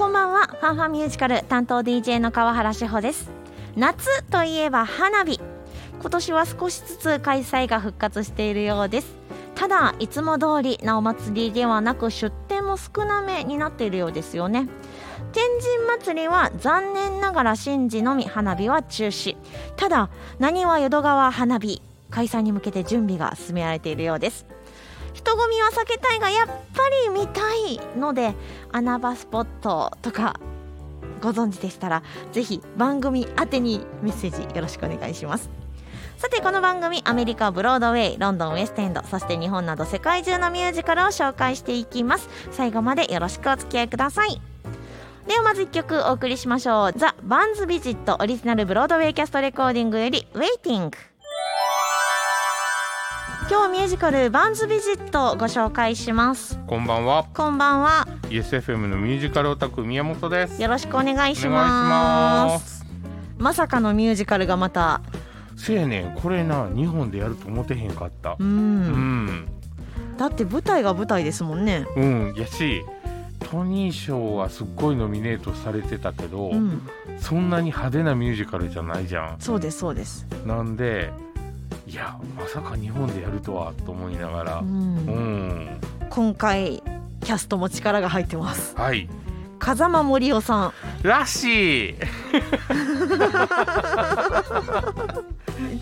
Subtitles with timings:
[0.00, 0.46] こんばんは。
[0.46, 3.30] ファンファンミュージカル担当 DJ の川原志保です。
[3.76, 5.38] 夏といえば花火。
[6.00, 9.14] 今年は少しずつ開催が復活しているようです。
[9.54, 14.68] ただいつも通りなお祭りではなく出店も少なめになっているようですよね。
[15.32, 19.36] 天神祭りは残念ながら神事のみ花火は中止。
[19.76, 20.08] ただ
[20.38, 24.46] なにわ淀川花火開催に向けて準備が進められているようです。
[25.12, 26.52] 人混みは避けたいがやっぱ
[27.04, 28.34] り見たいので
[28.72, 30.38] 穴場スポットとか
[31.20, 32.02] ご存知でしたら
[32.32, 35.50] ぜひ番組宛てにメッセージよろしくお願いします。
[36.16, 42.28] さてこの番組アメリカブロードウェイロンドンウェストエンドそして日本など世界中のミュージカルを紹介していきます。
[42.50, 44.40] 最後までよろしくお付き合いください。
[45.26, 46.92] ではまず1曲お送りしましょう。
[46.98, 51.09] The Band's Visit Original Broadway Cast Recording より「Waiting」
[53.50, 56.56] 今日ミュージカルバンズビジットをご紹介します。
[56.68, 57.26] こんばんは。
[57.34, 58.06] こんばんは。
[58.28, 60.62] ESFM のミュージカルオタク宮本です。
[60.62, 62.86] よろしくお願いします。
[63.38, 65.00] まさかのミュージカルがまた。
[65.56, 66.14] せやねん。
[66.14, 68.34] これな日本でやると思ってへんかった。
[68.34, 69.26] ううん。
[69.26, 69.48] ん
[70.16, 71.88] だって舞台が舞台ですもんね。
[71.96, 72.34] うん。
[72.36, 72.84] やし
[73.40, 76.88] トニー賞はすっごいノミネートされてたけど、うん。
[77.18, 80.24] そんなに派手なミュージカルじゃないじゃそうですそうです。
[80.44, 81.10] んなんで
[81.90, 84.58] いやまさか日本でやるとはと思いながら。
[84.60, 85.48] ううん。
[85.64, 86.84] ん今回
[87.20, 88.76] キャストも力が入ってます。
[88.76, 89.08] はい。
[89.58, 90.72] 風間森夫さん。
[91.02, 91.94] らしい。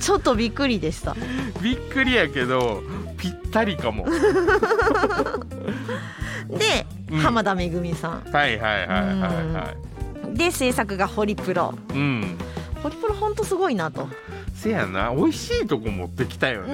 [0.00, 1.16] ちょっとびっくりでした。
[1.60, 2.84] びっくりやけど
[3.18, 4.06] ぴったりかも。
[6.48, 7.18] で、うん。
[7.18, 8.22] 浜田めぐみさん。
[8.32, 9.16] はいはいはいはい
[9.52, 9.74] は
[10.32, 10.36] い。
[10.38, 11.74] で制作がホリプロ。
[11.92, 12.38] うん。
[12.80, 14.08] ホリプロほんとすごいなと
[14.56, 15.14] せやな。
[15.14, 16.72] 美味しいとこ持ってきたよね。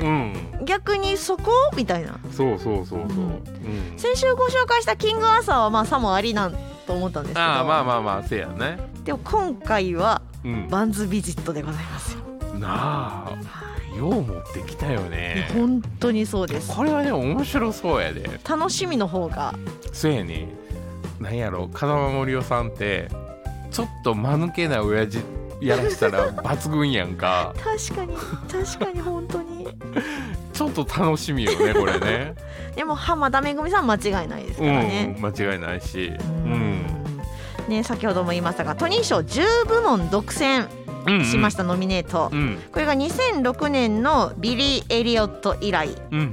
[0.00, 1.50] ね逆にそこ？
[1.76, 2.18] みたいな。
[2.24, 3.08] うんそうそうそうそう、うん。
[3.08, 3.94] うん。
[3.96, 7.40] 先週ご紹介したキングアーサーはまあさもありなんと思ったんですけど。
[7.40, 8.78] ああまあまあまあせやね。
[9.04, 10.68] でも今回はうん。
[10.68, 12.58] バンズビジットでございますよ。
[12.58, 13.32] なあ。
[13.96, 15.50] よう持ってきたよね。
[15.54, 16.74] 本当にそうです。
[16.74, 18.40] これはね面白そうやで。
[18.48, 19.54] 楽しみの方が。
[19.92, 20.48] そうやね。
[21.20, 23.08] なんやろ風間森夫さんって
[23.70, 25.18] ちょっと間抜けな親父
[25.66, 27.54] やらしたら抜群やんか。
[27.56, 28.16] 確かに
[28.66, 29.68] 確かに本当に。
[30.52, 32.34] ちょっと楽しみよねこれね。
[32.76, 36.12] でも浜田めぐみさん間違いないですからね、うん間違いないし。
[36.18, 36.52] ううん。
[36.52, 36.86] ん
[37.68, 40.66] ね先ほども言いましたがトニー賞10部門独占
[41.06, 42.62] うんしました、ノミネート、うん。
[42.70, 45.88] これが2006年のビリー・エリオット以来。
[46.12, 46.28] うんうんう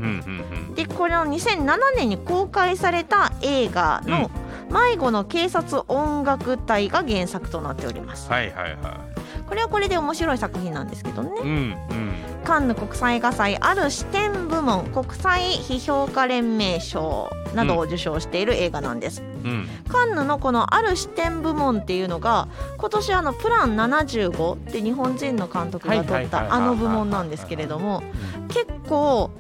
[0.72, 4.32] んでこれの2007年に公開された映画の
[4.72, 8.30] 「迷子の警察音楽隊」が原作となっております。
[8.32, 9.09] はいはいは
[9.50, 11.32] これはこれで面白い作品なんですけどね。
[11.40, 11.76] いうんうん。
[12.46, 19.68] カンヌ国際映画祭ある視点部門国際批評家連盟賞などを受賞している映画なんです、うん。
[19.88, 28.04] カンヌのこのある視点部門っていうのが今年あのプラン75って日本人の監督が取ったあの部門なんですけれども
[28.48, 29.32] 結構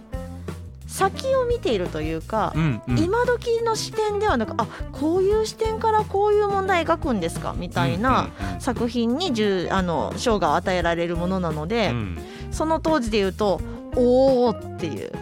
[0.99, 2.99] 先を見ているというかうんうん。
[2.99, 7.53] 今時の視点ではなくあこういう視点からこういう問題描くんですか？
[7.57, 8.29] みたいな
[8.59, 11.95] 作品に10あの賞が与えられるものなので、うん。
[11.95, 12.17] うん
[12.51, 13.61] その当時で言うと
[13.95, 15.21] おおっていう感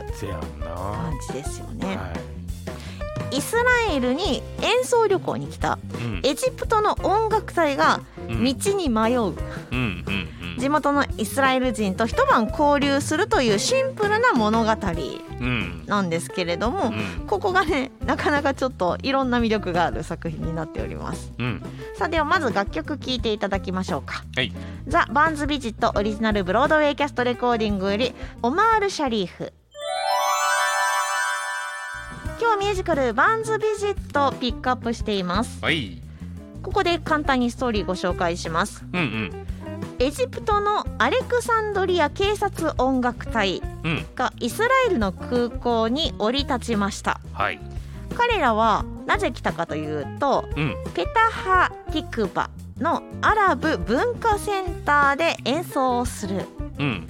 [1.27, 1.97] じですよね。
[1.97, 2.13] は
[3.31, 5.77] イスラエルに演奏旅行に来た
[6.23, 7.99] エジプトの音楽隊が
[8.29, 8.43] うん。
[8.45, 9.19] 道に迷う。
[9.23, 9.35] うんうん
[9.71, 14.71] うん地元のイスラエル人と一晩交流するというシンプルな物語
[15.39, 15.85] うん。
[15.85, 17.25] なんですけれどもうん。
[17.25, 21.31] ここがねなかなかちょっといろんな魅力がある作品になっております。
[21.37, 21.63] うん。
[21.95, 24.25] さあではまず楽曲聴いていただきましょうか。
[24.35, 24.51] はい。
[24.89, 29.53] The Band's Visit Original Broadway Cast Recording より Omar Sharif。
[32.39, 35.63] 今日はミュージカル Band's Visit をピックアップしています。
[35.63, 36.01] はい。
[36.61, 38.83] ここで簡単にストーリーご紹介します。
[38.91, 39.46] うんうん
[39.99, 44.05] エジプトのアレクサンドリア警察音楽隊うん。
[44.15, 47.19] がイスラエルの空港に降り立ちました。
[47.33, 47.59] はい。
[48.15, 50.75] 彼らはなぜ来たかというとうん。
[50.93, 52.49] ペタハ・ティクバ
[52.79, 56.45] のアラブ文化センターで演奏をする。
[56.77, 57.07] うん。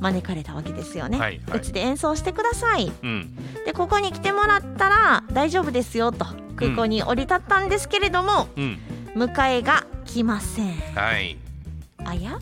[0.00, 1.58] 招かれたわけですよね、はいはい。
[1.58, 2.92] うちで演奏してください。
[3.02, 3.34] うん。
[3.66, 8.78] でここに来てもらったら大丈夫ですよと空港に降り立ったんですけれども、うん。
[9.16, 10.76] 迎えが来ません。
[10.94, 11.36] はい
[12.10, 12.38] あや？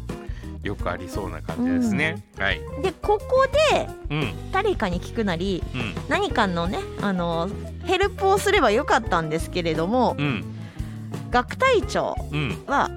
[0.62, 2.60] よくありそうな感じですね、はい。
[2.82, 5.94] でここでうん誰かに聞くなりうん。
[6.08, 7.48] 何かのねあの
[7.84, 10.44] ヘルプをすればよかったんですけれどもうん。
[11.30, 12.62] 学隊長うん。
[12.66, 12.90] は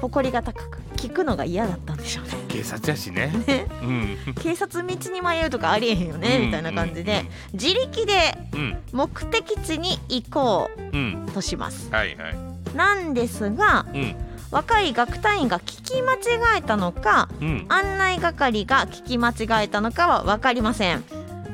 [0.00, 2.30] 誇りが高く聞くのが嫌だったんでしょうね。
[2.48, 3.32] 警察やしね。
[3.46, 3.66] ね。
[3.82, 4.16] うん。
[4.40, 6.46] 警察道に迷うとかありえへんよね、うん。
[6.46, 8.78] みたいな感じで自力でうん。
[8.92, 11.26] 目的地に行こうん。
[11.28, 11.90] うとします。
[11.90, 12.36] はいはい。
[12.76, 14.16] なんですがうん
[14.54, 17.66] 若い学隊員が聞き間違えたのかうん。
[17.68, 21.02] 案内係が聞き間違えたのかは分かりません。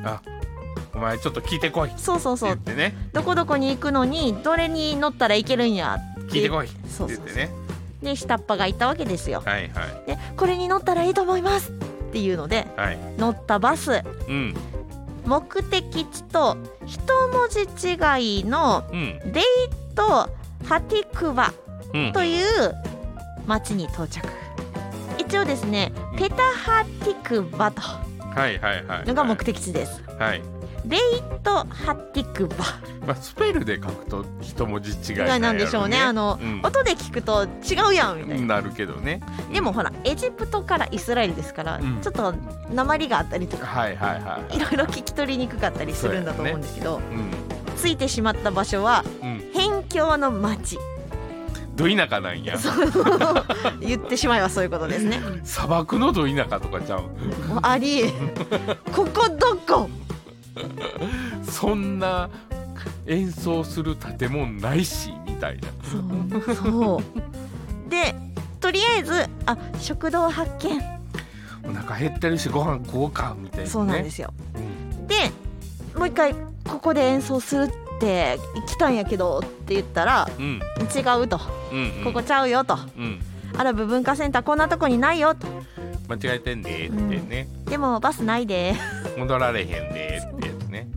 [0.05, 0.21] あ
[0.93, 1.91] お前ちょっと聞いてこい。
[1.97, 2.49] そうそうそう。
[2.49, 2.93] 言ってね。
[3.11, 6.31] どこどこに行くのにどれに乗ったらいけるんやって。
[6.33, 6.67] 聞いてこい。
[6.67, 7.49] って言ってね。
[8.03, 9.41] で下っ端が言ったわけですよ。
[9.43, 10.05] はいはい。
[10.05, 11.73] でこれに乗ったらいいと思いますっ
[12.11, 12.99] ていうのではい。
[13.17, 14.03] 乗ったバス。
[14.27, 14.53] うん。
[15.25, 16.55] 目的地と
[16.85, 16.99] 一
[17.29, 19.19] 文字違いのうん。
[19.31, 19.43] デイ
[19.95, 20.29] ト・
[20.65, 21.51] ハティクバ
[21.95, 22.13] うん。
[22.13, 22.45] という
[23.47, 24.21] 町に到着。
[25.17, 26.19] 一応ですねうん。
[26.19, 30.01] ペタハティクバとはいはいはいのが目的地です。
[30.19, 30.41] はい。
[30.85, 30.99] デイ
[31.43, 32.55] ト・ハティクバ。
[33.05, 35.99] まあスペルで書くと一文字違いなんやろなんでしょうね。
[35.99, 36.61] あのうん。
[36.63, 38.55] 音で聞くと違うやんみたいな。
[38.55, 39.21] なるけどね。
[39.53, 41.99] でもほらエジプトからイスラエルですから、うん。
[42.01, 42.33] ちょっと
[42.73, 44.59] 鉛があったりとかはいはいはいい。
[44.59, 47.31] ろいろ聞き取りにくかったりするんだと思うんですけど、うん。
[47.81, 49.51] 着いてしまった場所はうん。
[49.53, 50.77] 辺境の町
[51.75, 52.57] ど田舎なんや。
[53.79, 55.21] 言ってしまえばそういうことですね。
[55.43, 57.01] 砂漠のど田舎とかちゃう？
[57.47, 58.01] もうあり。
[58.01, 58.11] え
[58.93, 59.89] ここどこ？
[61.43, 62.29] そんな
[63.07, 65.69] 演奏する建物ないしみたいな。
[65.83, 66.55] そう。
[66.55, 67.01] そ
[67.87, 67.89] う。
[67.89, 68.15] で
[68.59, 70.81] とりあえずあ食堂発見。
[71.63, 73.69] お腹減ってるしご飯食おうかみたいなね。
[73.69, 74.33] そうなんですよ。
[74.55, 74.59] う
[75.03, 75.07] ん。
[75.07, 75.15] で
[75.95, 76.35] もう一回
[76.67, 77.71] ここで演奏するっ
[78.01, 80.59] て来たんやけどって言ったらうん。
[80.93, 81.39] 違うと。
[81.71, 82.03] うんうん。
[82.03, 82.77] ここちゃうよと。
[82.97, 83.19] うん。
[83.55, 85.47] アラブ文化センターこんなとこにないよと。
[86.09, 88.73] 間違えてんでってね、でもバスないで。
[89.17, 90.87] 戻られへんでってやつね。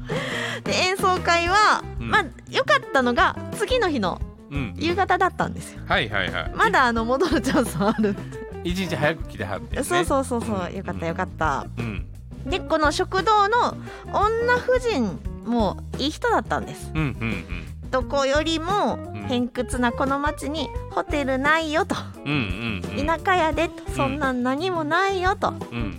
[0.64, 2.10] で演奏会は、うん。
[2.10, 4.74] まあ良かったのが次の日のうん。
[4.76, 5.82] 夕方だったんですよ。
[5.86, 6.52] はいはいはい。
[6.54, 8.16] まだあの戻るチャンスはある。
[8.64, 10.66] 一日早く来てはって、ね、そうそうそうそう。
[10.68, 11.66] うんよかったよかった。
[11.78, 12.06] うん。
[12.46, 13.76] でこの食堂の
[14.12, 16.91] 女婦人もいい人だったんです。
[16.94, 17.44] うんうん
[17.91, 19.25] どこよりもん。
[19.29, 21.94] 偏屈なこの町にホテルないよと。
[22.25, 22.99] うんうんうん。
[22.99, 23.88] うん田舎やでと。
[23.93, 25.55] そんなん何もないよと。
[25.70, 25.96] うん。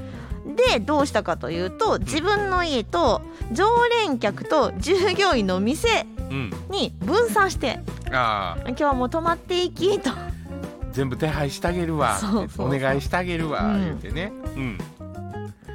[0.58, 3.22] でどうしたかというと自分の家と
[3.54, 3.66] 常
[4.04, 6.54] 連客と従業員の店うん。
[6.70, 7.80] に分散して
[8.12, 8.68] ああ。
[8.68, 10.10] 今日はもう泊まっていきと。
[10.92, 12.18] 全部手配してあげるわ。
[12.58, 13.82] お願いしてあげるわ、うん。
[13.86, 14.34] 言ってね。
[14.58, 14.78] うん。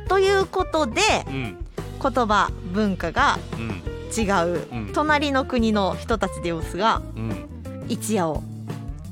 [0.07, 1.67] ということでうん
[2.03, 3.83] 言葉文化がうん
[4.17, 4.91] 違ううん。
[4.93, 7.47] 隣の国の人たちですがうん。
[7.89, 8.43] 一夜を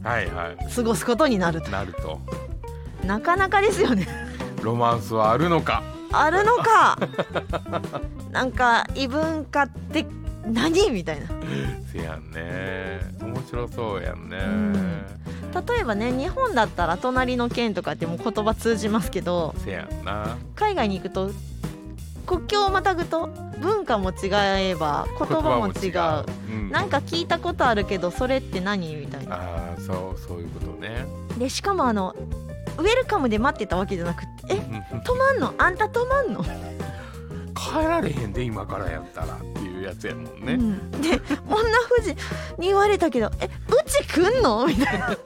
[0.02, 0.74] はいはい。
[0.74, 1.70] 過ごすことになると。
[1.70, 2.20] なると。
[3.04, 4.06] なかなかですよね。
[4.62, 5.82] ロマンスはあるのか。
[6.12, 6.98] あるのか。
[8.32, 10.06] なんか異文化って
[10.46, 11.26] 何みたいな。
[11.92, 13.00] せやんね。
[13.20, 14.38] 面白そうやんね。
[14.38, 15.06] ん。
[15.66, 20.36] 例えばね日本だったら隣の県とかってもう言葉通じますけどせやんな。
[20.54, 21.30] 海外に行くと
[22.28, 23.28] 国境をまたぐと
[23.58, 24.28] 文化も違
[24.58, 26.52] えば言葉も違う。
[26.52, 26.54] う。
[26.54, 28.94] ん、なんか聞いたことあるけどそれって何？
[28.96, 29.36] みたいな。
[29.36, 31.06] ああそうそういうことね。
[31.38, 32.14] でしかもあの
[32.76, 34.54] ウェルカムで待ってたわけじゃなくてえ？
[34.92, 35.00] うん。
[35.02, 35.54] 泊まんの？
[35.56, 36.44] あんた泊まんの、
[37.54, 42.10] 帰られへんで今からやったらっていうやつやもんね、うん、で女夫人
[42.58, 43.46] に言われたけどえ？
[43.46, 43.50] う
[43.86, 44.66] ち来んの？
[44.66, 45.16] みたいな。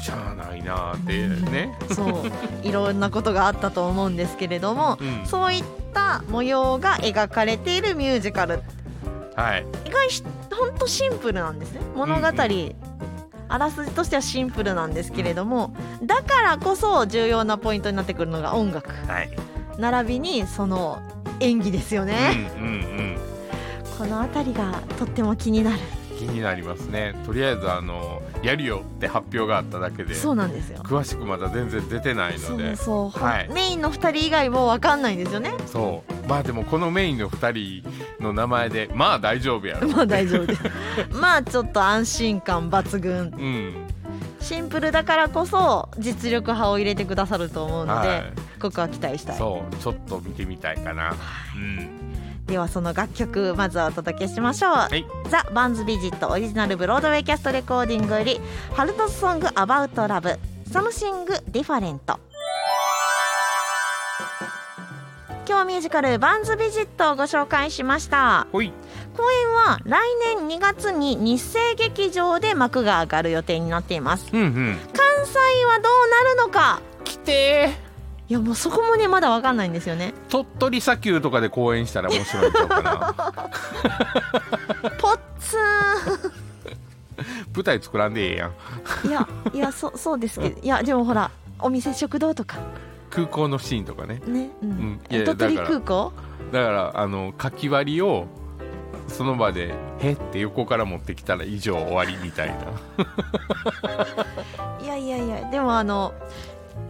[0.00, 2.66] しゃあないなーってね、そう。
[2.66, 8.62] いろんなことがあったと思うんですけれどもうん、そういった模様が描かれているミュージカル。
[9.36, 9.66] はい。
[9.86, 11.80] 意外しほんとシンプルなんですね。
[11.94, 12.32] 物語、うん。
[13.48, 15.74] あらすじとしてはシンプルなんですけれども
[16.04, 18.90] だからこそ重要なポイントになってくるのが音楽。
[18.90, 19.30] はい。
[19.78, 21.00] 並びにその
[21.40, 23.18] 演技ですよね、うんうんうん。
[23.98, 25.78] この辺りがとっても気になる
[26.20, 27.14] 気になりますね。
[27.24, 30.78] とりあえずあのやるよって発表があっただけでそうなんですよ。
[30.82, 32.76] 詳しくまだ全然出てないので。
[32.76, 33.48] そう、はい。
[33.48, 35.54] メインの2人以外も分かんないんですよね。
[35.66, 36.28] そう。
[36.28, 39.88] まあでもこのメインの2人の名前でまあ大丈夫やろ。
[39.96, 40.46] まあ大丈夫。
[40.46, 40.62] です
[41.10, 43.12] まあちょっと安心感抜群。
[43.12, 43.86] うん。
[44.42, 48.22] シンプルだからこそ実力派を入れてくださると思うので、は
[48.60, 49.36] ここは期待したい。
[49.38, 49.76] そう。
[49.76, 51.14] ちょっと見てみたいかな。
[51.54, 52.09] うん
[52.46, 55.06] ではその楽曲まずはお届けしましょう、い。
[55.28, 62.30] The Band's Visit Original Broadway Cast Recording より「Haled's Song About Love」「Something Different」
[65.48, 68.46] 今日ミュージカル「バンズ・ビジット」をご紹介しました。
[68.52, 68.68] 公演
[69.52, 70.00] は来
[70.36, 74.28] 年2月に日生劇場で幕が上がる予定になっています。
[74.32, 74.78] うんうん。
[74.92, 76.80] 関西はどうなるのか。
[77.04, 77.89] 来て
[78.30, 80.14] いやもうそこもねまだ分かんないんですよね。
[80.28, 83.14] 鳥取砂丘とかで公演したら面白いんちゃうかな。
[84.98, 86.30] ポッツン。
[87.52, 88.52] プ舞台作らんでええやん。
[89.08, 92.58] いやいやそそうですけどいやでもほらお店食堂とか。
[93.10, 94.22] 空港のシーンとかね。
[94.24, 94.70] ね、うん。
[94.70, 95.00] うん。
[95.08, 96.12] 鳥取だから空港
[96.52, 98.28] だからあのかき割りを
[99.08, 102.54] その場で「へ」って横から持ってきたら以上終わりみたいな。
[104.84, 106.14] いやいやいやでもあの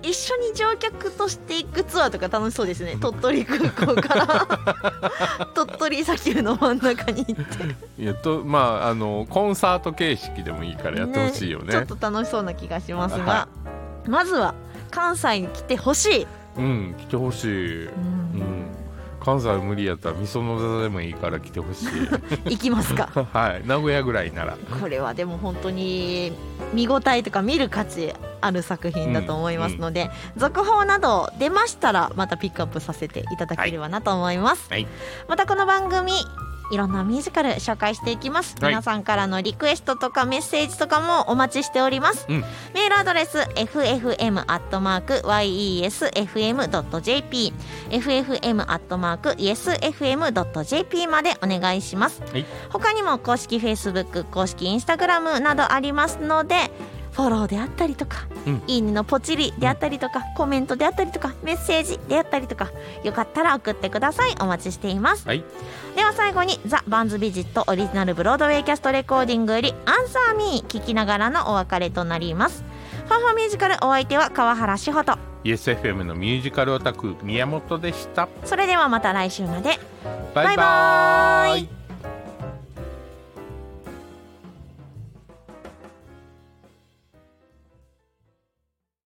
[0.02, 2.96] 一緒に乗客として行くツアーとか楽しそうですね。
[3.00, 5.48] 鳥取空港から。
[5.54, 8.02] 鳥取砂丘の真ん中に行って。
[8.02, 11.72] いやとまああのコンサート形式でもいいからやってほしいよね。
[11.72, 13.48] ちょっと楽しそうな気がしますが、は
[14.06, 14.54] まずは
[14.90, 16.26] 関西に来てほしい、
[16.56, 18.19] うん来てほしい、うん、
[19.20, 21.88] 関西無理やったらみその座でもいいから来てほしい。
[22.50, 23.08] 行きますか。
[23.32, 23.66] はい。
[23.66, 24.56] 名古屋ぐらいなら。
[24.80, 26.32] これはでも本当に
[26.72, 34.86] 見応えとか見る価値ある作品だと思いますので、続報など出ましたらまたピックアップさせていただければなと思います、はい。
[35.28, 36.12] またこの番組
[36.70, 38.70] いろんなミュージカル紹介していきます、はい。
[38.70, 42.40] 皆さんからのリクエストとかメッセージとかもお待ちしております、うん。
[42.74, 44.32] メールアドレス ffm.yesfm.jp
[47.90, 48.56] ffm.yesfm.jp
[51.06, 52.46] までお願いします、はい。
[52.70, 56.70] 他にも公式 Facebook 公式 Instagram などありますので
[57.12, 58.62] フォローであったりとか、うん。
[58.66, 62.70] いいねのポチリであったりとか、コメントであったりとかメッセージであったりとか
[63.02, 64.34] よかったら送ってください。
[64.40, 65.26] お待ちしています。
[65.26, 65.44] はい。
[65.96, 72.64] では最後に The Band's Visit Original Broadway Cast Recording より「Answer Me」聞きながらのお別れとなります。
[73.06, 75.18] ファンファミュージカルお相手は川原志穂と。
[75.42, 78.28] YesFM のミュージカルオタク宮本でした。
[78.44, 79.80] それではまた来週まで。
[80.34, 81.79] バイババイバーイイ